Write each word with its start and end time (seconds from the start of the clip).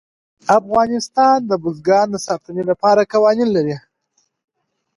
افغانستان 0.59 1.37
د 1.49 1.51
بزګان 1.63 2.07
د 2.11 2.15
ساتنې 2.27 2.63
لپاره 2.71 3.09
قوانین 3.13 3.49
لري. 3.55 3.75